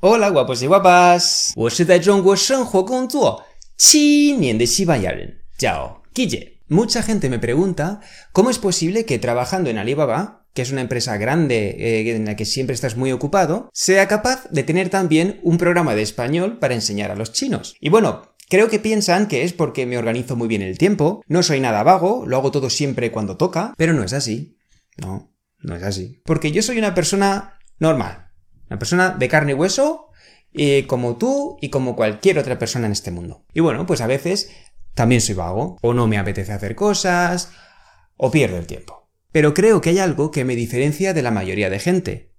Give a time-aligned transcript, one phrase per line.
[0.00, 3.44] Hola guapos y guapas，我是在中国生活工作
[3.76, 7.98] 七年的西班牙人，叫 Guille。Mucha gente me pregunta
[8.32, 12.36] cómo es posible que trabajando en Alibaba, que es una empresa grande eh, en la
[12.36, 16.74] que siempre estás muy ocupado, sea capaz de tener también un programa de español para
[16.74, 17.74] enseñar a los chinos.
[17.80, 21.42] Y bueno, Creo que piensan que es porque me organizo muy bien el tiempo, no
[21.42, 24.56] soy nada vago, lo hago todo siempre cuando toca, pero no es así.
[24.96, 26.22] No, no es así.
[26.24, 28.26] Porque yo soy una persona normal,
[28.68, 30.08] una persona de carne y hueso,
[30.52, 33.44] eh, como tú y como cualquier otra persona en este mundo.
[33.52, 34.50] Y bueno, pues a veces
[34.94, 37.50] también soy vago, o no me apetece hacer cosas,
[38.16, 39.08] o pierdo el tiempo.
[39.30, 42.32] Pero creo que hay algo que me diferencia de la mayoría de gente.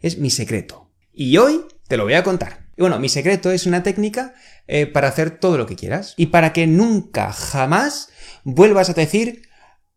[0.00, 0.92] Es mi secreto.
[1.12, 2.68] Y hoy te lo voy a contar.
[2.76, 4.34] Y bueno, mi secreto es una técnica
[4.66, 6.14] eh, para hacer todo lo que quieras.
[6.16, 8.10] Y para que nunca, jamás
[8.44, 9.42] vuelvas a decir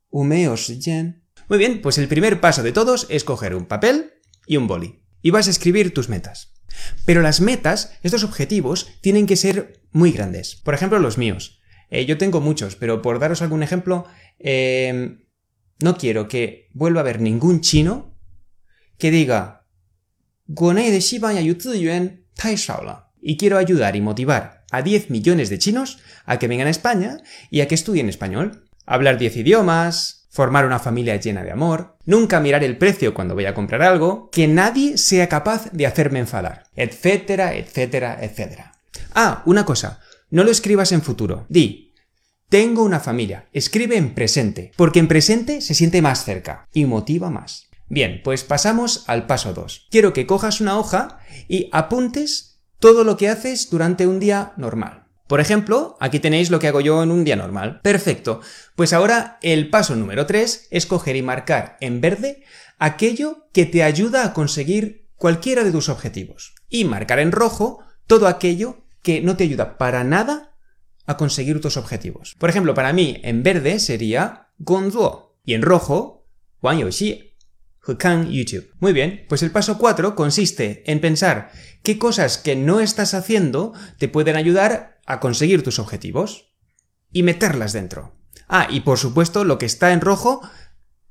[0.09, 1.23] humeos yen.
[1.49, 4.13] Muy bien, pues el primer paso de todos es coger un papel
[4.45, 5.03] y un boli.
[5.21, 6.53] Y vas a escribir tus metas.
[7.05, 10.55] Pero las metas, estos objetivos, tienen que ser muy grandes.
[10.55, 11.59] Por ejemplo, los míos.
[11.89, 14.05] Eh, yo tengo muchos, pero por daros algún ejemplo,
[14.39, 15.17] eh,
[15.79, 18.15] no quiero que vuelva a haber ningún chino
[18.97, 19.65] que diga
[23.21, 27.17] y quiero ayudar y motivar a 10 millones de chinos a que vengan a España
[27.49, 28.65] y a que estudien español.
[28.85, 33.45] Hablar 10 idiomas, formar una familia llena de amor, nunca mirar el precio cuando voy
[33.47, 38.73] a comprar algo, que nadie sea capaz de hacerme enfadar, etcétera, etcétera, etcétera.
[39.15, 41.47] Ah, una cosa, no lo escribas en futuro.
[41.49, 41.95] Di,
[42.49, 43.49] tengo una familia.
[43.51, 47.69] Escribe en presente, porque en presente se siente más cerca y motiva más.
[47.87, 49.87] Bien, pues pasamos al paso 2.
[49.89, 55.06] Quiero que cojas una hoja y apuntes todo lo que haces durante un día normal.
[55.27, 57.81] Por ejemplo, aquí tenéis lo que hago yo en un día normal.
[57.81, 58.41] Perfecto.
[58.75, 62.43] Pues ahora el paso número 3 es coger y marcar en verde
[62.79, 66.55] aquello que te ayuda a conseguir cualquiera de tus objetivos.
[66.69, 70.55] Y marcar en rojo todo aquello que no te ayuda para nada
[71.05, 72.35] a conseguir tus objetivos.
[72.37, 76.25] Por ejemplo, para mí en verde sería Gonzuo y en rojo
[76.61, 77.27] Wang Yoxi
[78.29, 78.69] YouTube.
[78.79, 81.51] Muy bien, pues el paso 4 consiste en pensar
[81.83, 86.53] qué cosas que no estás haciendo te pueden ayudar a conseguir tus objetivos
[87.11, 88.13] y meterlas dentro.
[88.47, 90.41] Ah, y por supuesto, lo que está en rojo,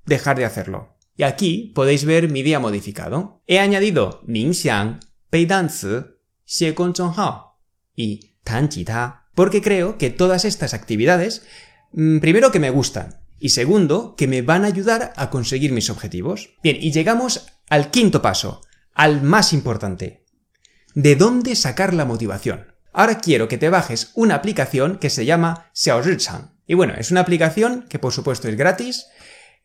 [0.05, 0.97] dejar de hacerlo.
[1.17, 3.43] Y aquí podéis ver mi día modificado.
[3.47, 6.05] He añadido Mingxiang, Pei Danzi,
[6.45, 7.59] Xie Hao
[7.95, 11.45] y Tan Ta, porque creo que todas estas actividades,
[11.93, 15.91] mm, primero que me gustan, y segundo, que me van a ayudar a conseguir mis
[15.91, 16.55] objetivos.
[16.63, 18.61] Bien, y llegamos al quinto paso,
[18.95, 20.25] al más importante.
[20.95, 22.76] ¿De dónde sacar la motivación?
[22.97, 26.57] Ahora quiero que te bajes una aplicación que se llama Xiaozhichang.
[26.67, 29.09] Y bueno, es una aplicación que por supuesto es gratis,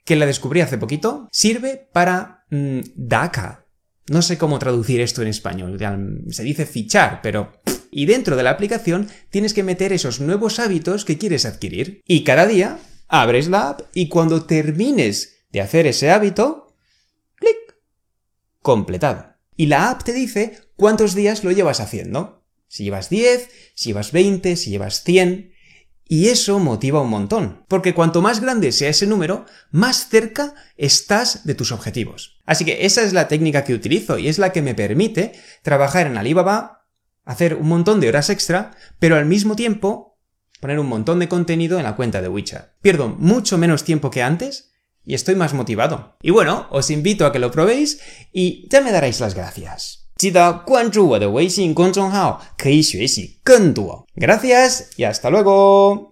[0.04, 1.30] que la descubrí hace poquito.
[1.32, 3.66] Sirve para mm, DACA.
[4.10, 5.80] No sé cómo traducir esto en español.
[6.30, 7.54] Se dice fichar, pero...
[7.90, 12.02] Y dentro de la aplicación tienes que meter esos nuevos hábitos que quieres adquirir.
[12.06, 16.76] Y cada día abres la app y cuando termines de hacer ese hábito,
[17.36, 17.78] clic,
[18.62, 19.36] completado.
[19.56, 22.41] Y la app te dice cuántos días lo llevas haciendo.
[22.72, 25.52] Si llevas 10, si llevas 20, si llevas 100.
[26.06, 31.46] Y eso motiva un montón, porque cuanto más grande sea ese número, más cerca estás
[31.46, 32.40] de tus objetivos.
[32.46, 35.34] Así que esa es la técnica que utilizo y es la que me permite
[35.64, 36.88] trabajar en Alibaba,
[37.26, 40.18] hacer un montón de horas extra, pero al mismo tiempo
[40.62, 42.70] poner un montón de contenido en la cuenta de WeChat.
[42.82, 44.72] Pierdo mucho menos tiempo que antes
[45.04, 46.16] y estoy más motivado.
[46.22, 48.00] Y bueno, os invito a que lo probéis
[48.32, 50.01] y ya me daréis las gracias.
[50.22, 54.06] 记得关注我的微信公众号，可以学习更多。
[54.16, 56.11] Gracias y hasta luego。